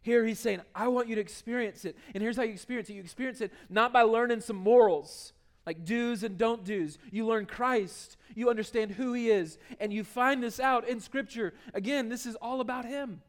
[0.00, 1.98] Here he's saying, I want you to experience it.
[2.14, 5.34] And here's how you experience it you experience it not by learning some morals,
[5.66, 6.96] like do's and don't do's.
[7.10, 11.52] You learn Christ, you understand who he is, and you find this out in Scripture.
[11.74, 13.20] Again, this is all about him.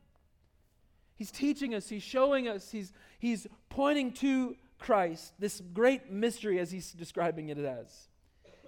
[1.17, 6.71] He's teaching us, he's showing us, he's, he's pointing to Christ, this great mystery as
[6.71, 8.07] he's describing it as.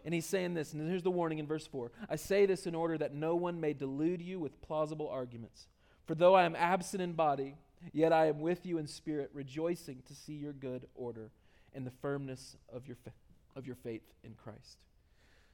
[0.07, 2.73] And he's saying this, and here's the warning in verse 4 I say this in
[2.73, 5.67] order that no one may delude you with plausible arguments.
[6.05, 7.55] For though I am absent in body,
[7.91, 11.31] yet I am with you in spirit, rejoicing to see your good order
[11.73, 13.11] and the firmness of your, fa-
[13.53, 14.77] of your faith in Christ.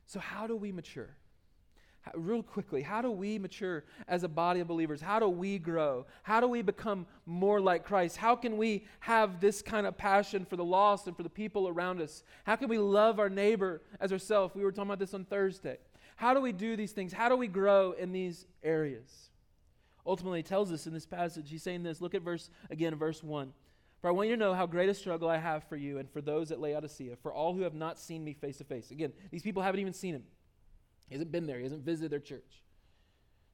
[0.05, 1.09] So, how do we mature?
[2.15, 5.01] Real quickly, how do we mature as a body of believers?
[5.01, 6.05] How do we grow?
[6.23, 8.17] How do we become more like Christ?
[8.17, 11.67] How can we have this kind of passion for the lost and for the people
[11.67, 12.23] around us?
[12.45, 14.53] How can we love our neighbor as ourselves?
[14.55, 15.77] We were talking about this on Thursday.
[16.15, 17.13] How do we do these things?
[17.13, 19.29] How do we grow in these areas?
[20.05, 22.01] Ultimately, he tells us in this passage, he's saying this.
[22.01, 23.53] Look at verse, again, verse 1.
[24.01, 26.09] For I want you to know how great a struggle I have for you and
[26.09, 28.91] for those at Laodicea, for all who have not seen me face to face.
[28.91, 30.23] Again, these people haven't even seen him.
[31.13, 32.63] He hasn't been there, he hasn't visited their church.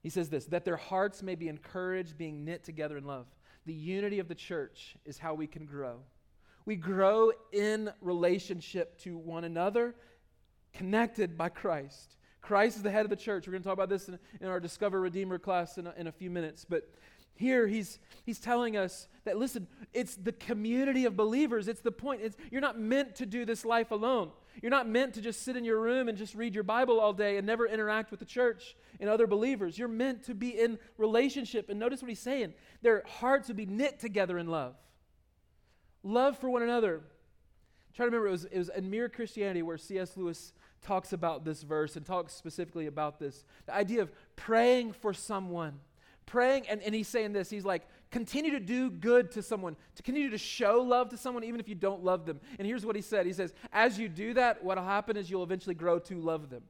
[0.02, 3.26] He says this that their hearts may be encouraged, being knit together in love.
[3.66, 5.98] The unity of the church is how we can grow.
[6.64, 9.94] We grow in relationship to one another,
[10.72, 12.16] connected by Christ.
[12.40, 13.46] Christ is the head of the church.
[13.46, 16.06] We're going to talk about this in, in our Discover Redeemer class in a, in
[16.06, 16.64] a few minutes.
[16.66, 16.88] But
[17.34, 21.68] here he's, he's telling us that, listen, it's the community of believers.
[21.68, 22.22] It's the point.
[22.22, 24.30] It's, you're not meant to do this life alone.
[24.62, 27.12] You're not meant to just sit in your room and just read your Bible all
[27.12, 29.78] day and never interact with the church and other believers.
[29.78, 31.70] You're meant to be in relationship.
[31.70, 34.74] And notice what he's saying their hearts would be knit together in love.
[36.02, 37.02] Love for one another.
[37.94, 40.16] Trying to remember, it was, it was in Mere Christianity where C.S.
[40.16, 45.12] Lewis talks about this verse and talks specifically about this the idea of praying for
[45.12, 45.78] someone
[46.30, 47.50] praying, and, and he's saying this.
[47.50, 51.44] He's like, continue to do good to someone, to continue to show love to someone,
[51.44, 52.40] even if you don't love them.
[52.58, 55.42] And here's what he said He says, as you do that, what'll happen is you'll
[55.42, 56.62] eventually grow to love them.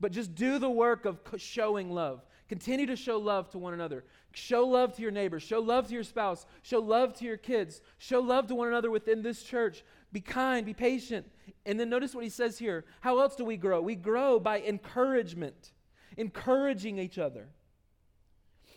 [0.00, 2.22] But just do the work of showing love.
[2.48, 4.04] Continue to show love to one another.
[4.32, 5.42] Show love to your neighbors.
[5.42, 6.44] Show love to your spouse.
[6.62, 7.80] Show love to your kids.
[7.98, 9.84] Show love to one another within this church.
[10.12, 11.30] Be kind, be patient.
[11.64, 12.84] And then notice what he says here.
[13.00, 13.80] How else do we grow?
[13.80, 15.72] We grow by encouragement,
[16.16, 17.48] encouraging each other.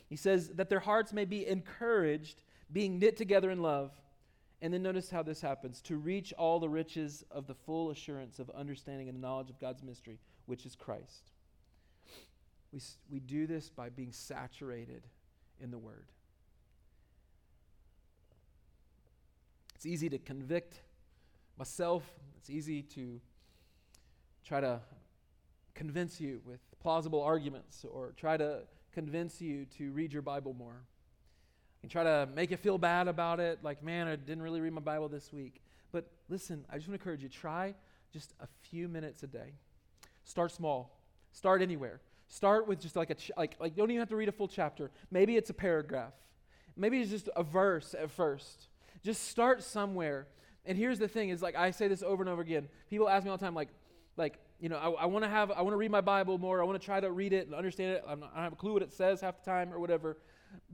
[0.07, 3.91] He says that their hearts may be encouraged, being knit together in love.
[4.61, 8.39] And then notice how this happens to reach all the riches of the full assurance
[8.39, 11.31] of understanding and knowledge of God's mystery, which is Christ.
[12.71, 12.79] We,
[13.11, 15.03] we do this by being saturated
[15.61, 16.07] in the Word.
[19.75, 20.81] It's easy to convict
[21.57, 22.03] myself,
[22.37, 23.21] it's easy to
[24.43, 24.79] try to
[25.75, 28.61] convince you with plausible arguments or try to
[28.97, 30.81] convince you to read your Bible more.
[31.83, 34.73] And try to make you feel bad about it, like, man, I didn't really read
[34.73, 35.61] my Bible this week.
[35.91, 37.75] But listen, I just want to encourage you try
[38.11, 39.53] just a few minutes a day.
[40.23, 40.99] Start small,
[41.31, 42.01] start anywhere.
[42.27, 44.31] Start with just like a, ch- like, like, you don't even have to read a
[44.31, 44.89] full chapter.
[45.11, 46.13] Maybe it's a paragraph.
[46.75, 48.67] Maybe it's just a verse at first.
[49.03, 50.25] Just start somewhere.
[50.65, 52.67] And here's the thing is like I say this over and over again.
[52.89, 53.69] People ask me all the time, like,
[54.17, 56.61] like, you know, I, I want to have, I want to read my Bible more.
[56.61, 58.03] I want to try to read it and understand it.
[58.07, 60.17] Not, I don't have a clue what it says half the time or whatever.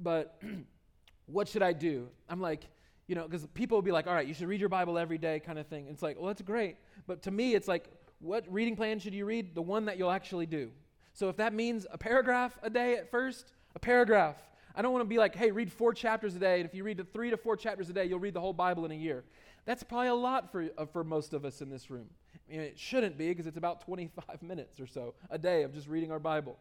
[0.02, 0.42] But
[1.26, 2.08] what should I do?
[2.30, 2.66] I'm like,
[3.08, 5.18] you know, because people will be like, all right, you should read your Bible every
[5.18, 5.88] day, kind of thing.
[5.90, 6.78] It's like, well, that's great.
[7.08, 9.54] But to me, it's like, what reading plan should you read?
[9.54, 10.72] The one that you'll actually do.
[11.14, 14.38] So if that means a paragraph a day at first, a paragraph.
[14.76, 16.60] I don't want to be like, hey, read four chapters a day.
[16.60, 18.54] And if you read the three to four chapters a day, you'll read the whole
[18.54, 19.24] Bible in a year.
[19.66, 22.10] That's probably a lot for, uh, for most of us in this room.
[22.58, 25.88] Mean, it shouldn't be because it's about 25 minutes or so a day of just
[25.88, 26.60] reading our Bible.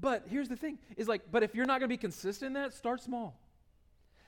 [0.00, 2.52] But here's the thing is like, but if you're not going to be consistent in
[2.54, 3.38] that, start small.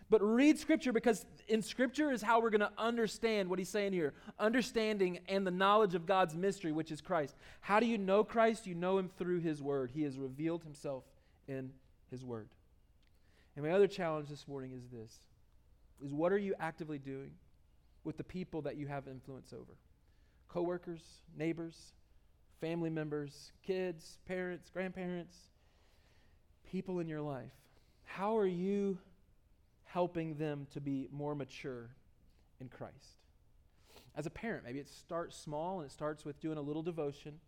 [0.09, 3.93] But read Scripture because in Scripture is how we're going to understand what he's saying
[3.93, 7.35] here understanding and the knowledge of God's mystery, which is Christ.
[7.61, 8.67] How do you know Christ?
[8.67, 9.91] You know him through his word.
[9.93, 11.05] He has revealed himself
[11.49, 11.73] in
[12.11, 12.49] his word.
[13.57, 15.19] And my other challenge this morning is this
[16.05, 17.31] is what are you actively doing
[18.05, 19.77] with the people that you have influence over?
[20.49, 21.03] Coworkers,
[21.37, 21.93] neighbors,
[22.61, 25.37] family members, kids, parents, grandparents,
[26.71, 27.53] people in your life.
[28.05, 28.99] How are you
[29.85, 31.91] helping them to be more mature
[32.61, 33.17] in Christ?
[34.17, 37.39] As a parent, maybe it starts small and it starts with doing a little devotion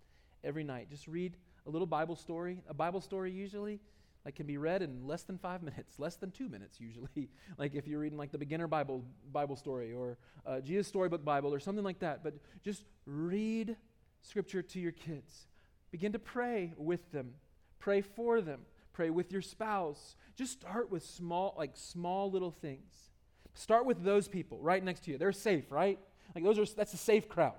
[0.44, 0.90] every night.
[0.90, 2.62] Just read a little Bible story.
[2.68, 3.80] A Bible story usually
[4.24, 7.30] like can be read in less than five minutes, less than two minutes usually.
[7.58, 11.52] like if you're reading like the beginner Bible Bible story or uh, Jesus Storybook Bible
[11.52, 12.22] or something like that.
[12.22, 13.76] But just read
[14.22, 15.46] Scripture to your kids.
[15.90, 17.34] Begin to pray with them.
[17.78, 18.60] Pray for them.
[18.92, 20.16] Pray with your spouse.
[20.36, 23.10] Just start with small, like small little things.
[23.54, 25.18] Start with those people right next to you.
[25.18, 25.98] They're safe, right?
[26.34, 27.54] Like those are that's a safe crowd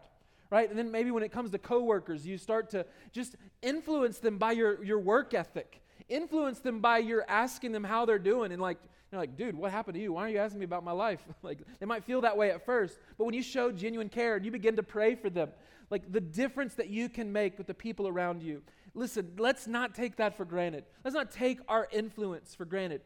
[0.52, 0.69] right?
[0.69, 4.53] And then maybe when it comes to coworkers, you start to just influence them by
[4.53, 8.78] your, your work ethic influence them by your asking them how they're doing and like
[9.12, 10.14] you're like, dude, what happened to you?
[10.14, 11.20] Why are you asking me about my life?
[11.41, 14.45] like, they might feel that way at first, but when you show genuine care and
[14.45, 15.49] you begin to pray for them,
[15.89, 18.62] like the difference that you can make with the people around you.
[18.93, 20.84] Listen, let's not take that for granted.
[21.03, 23.01] Let's not take our influence for granted.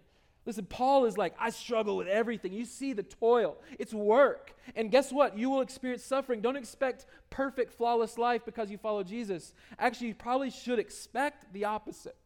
[0.46, 2.52] Listen, Paul is like, I struggle with everything.
[2.52, 4.54] You see the toil, it's work.
[4.76, 5.38] And guess what?
[5.38, 6.42] You will experience suffering.
[6.42, 9.54] Don't expect perfect, flawless life because you follow Jesus.
[9.80, 12.18] Actually, you probably should expect the opposite.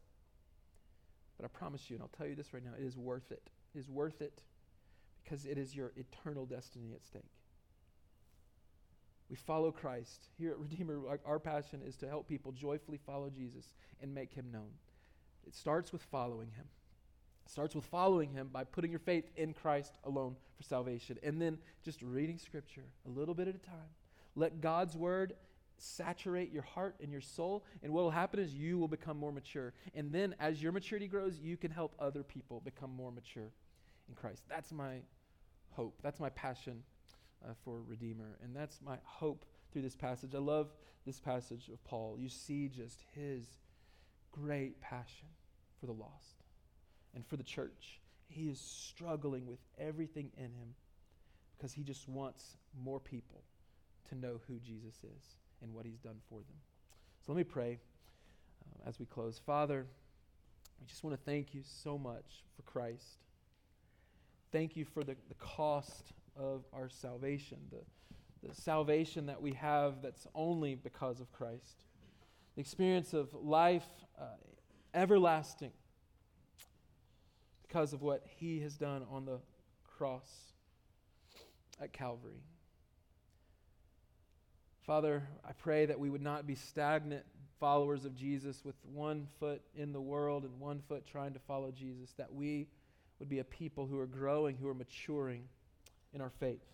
[1.38, 3.50] But I promise you, and I'll tell you this right now, it is worth it.
[3.74, 4.40] It is worth it
[5.22, 7.30] because it is your eternal destiny at stake.
[9.30, 10.28] We follow Christ.
[10.38, 13.72] Here at Redeemer, our, our passion is to help people joyfully follow Jesus
[14.02, 14.70] and make him known.
[15.46, 16.66] It starts with following him.
[17.46, 21.18] It starts with following him by putting your faith in Christ alone for salvation.
[21.22, 23.88] And then just reading Scripture a little bit at a time.
[24.34, 25.34] Let God's word
[25.80, 27.64] saturate your heart and your soul.
[27.82, 29.72] And what will happen is you will become more mature.
[29.94, 33.50] And then as your maturity grows, you can help other people become more mature
[34.08, 34.42] in Christ.
[34.48, 34.96] That's my
[35.70, 35.98] hope.
[36.02, 36.82] That's my passion
[37.44, 38.38] uh, for Redeemer.
[38.42, 40.34] And that's my hope through this passage.
[40.34, 40.68] I love
[41.06, 42.16] this passage of Paul.
[42.18, 43.44] You see just his
[44.32, 45.28] great passion
[45.80, 46.42] for the lost
[47.14, 48.00] and for the church.
[48.28, 50.74] He is struggling with everything in him
[51.56, 53.42] because he just wants more people
[54.08, 56.56] to know who Jesus is and what he's done for them.
[57.24, 57.78] So let me pray
[58.64, 59.40] uh, as we close.
[59.44, 59.86] Father,
[60.80, 63.18] we just want to thank you so much for Christ.
[64.52, 70.00] Thank you for the, the cost of our salvation, the, the salvation that we have
[70.02, 71.84] that's only because of Christ,
[72.54, 73.86] the experience of life
[74.18, 74.24] uh,
[74.94, 75.72] everlasting
[77.66, 79.38] because of what he has done on the
[79.84, 80.52] cross
[81.80, 82.42] at Calvary.
[84.88, 87.22] Father, I pray that we would not be stagnant
[87.60, 91.70] followers of Jesus with one foot in the world and one foot trying to follow
[91.70, 92.68] Jesus, that we
[93.18, 95.42] would be a people who are growing, who are maturing
[96.14, 96.64] in our faith.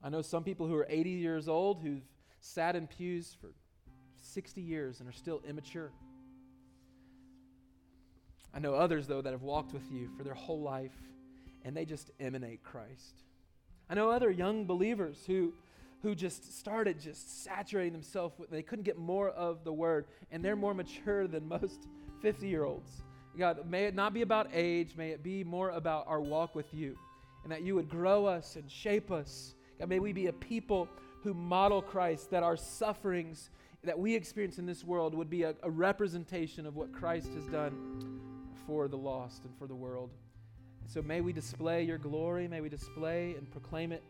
[0.00, 2.06] I know some people who are 80 years old who've
[2.38, 3.50] sat in pews for
[4.22, 5.90] 60 years and are still immature.
[8.54, 10.94] I know others, though, that have walked with you for their whole life
[11.64, 13.24] and they just emanate Christ.
[13.90, 15.52] I know other young believers who,
[16.04, 20.44] who just started just saturating themselves with, they couldn't get more of the word, and
[20.44, 21.88] they're more mature than most
[22.22, 23.02] 50 year olds.
[23.38, 26.72] God, may it not be about age, may it be more about our walk with
[26.72, 26.96] you
[27.42, 29.54] and that you would grow us and shape us.
[29.78, 30.88] God, may we be a people
[31.22, 33.48] who model Christ, that our sufferings
[33.82, 37.46] that we experience in this world would be a, a representation of what Christ has
[37.46, 38.20] done
[38.66, 40.10] for the lost and for the world.
[40.86, 44.02] So may we display your glory, may we display and proclaim it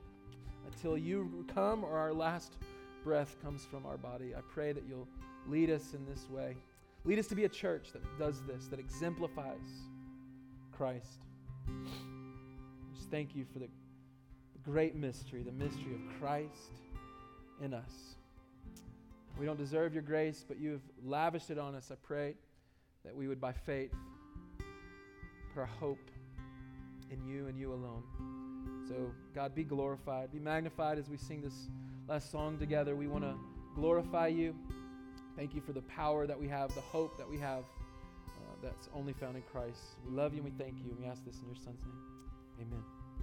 [0.66, 2.54] until you come or our last
[3.02, 4.34] breath comes from our body.
[4.34, 5.08] I pray that you'll
[5.46, 6.56] lead us in this way.
[7.04, 9.88] Lead us to be a church that does this, that exemplifies
[10.72, 11.26] Christ
[12.94, 13.68] Just thank you for the,
[14.64, 16.72] great mystery, the mystery of Christ
[17.62, 18.16] in us.
[19.38, 21.90] We don't deserve your grace, but you have lavished it on us.
[21.92, 22.34] I pray
[23.04, 23.92] that we would, by faith,
[25.52, 26.10] put our hope
[27.10, 28.02] in you and you alone.
[28.88, 31.68] So, God, be glorified, be magnified as we sing this
[32.08, 32.94] last song together.
[32.94, 33.34] We want to
[33.74, 34.54] glorify you.
[35.36, 38.88] Thank you for the power that we have, the hope that we have uh, that's
[38.94, 39.96] only found in Christ.
[40.06, 40.90] We love you and we thank you.
[40.90, 42.68] And we ask this in your Son's name.
[42.68, 42.93] Amen.